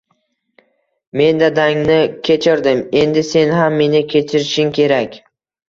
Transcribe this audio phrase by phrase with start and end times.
[1.21, 1.99] Men dadangni
[2.29, 5.23] kechirdim, endi sen ham meni kechirishing kerak